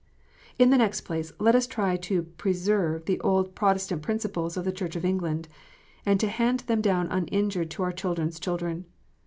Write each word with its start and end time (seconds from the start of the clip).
(3) 0.57 0.63
In 0.63 0.69
the 0.71 0.79
next 0.79 1.01
place, 1.01 1.31
let 1.37 1.53
us 1.53 1.67
try 1.67 1.95
to 1.95 2.23
preserve 2.23 3.05
the 3.05 3.19
Old 3.19 3.53
Protest 3.53 3.91
ant 3.91 4.01
principles 4.01 4.57
of 4.57 4.65
the 4.65 4.71
Church 4.71 4.95
of 4.95 5.05
England, 5.05 5.47
and 6.07 6.19
to 6.19 6.27
hand 6.27 6.61
them 6.61 6.81
down 6.81 7.05
uninjured 7.11 7.69
to 7.69 7.83
our 7.83 7.91
children 7.91 8.29
s 8.29 8.39
children. 8.39 8.85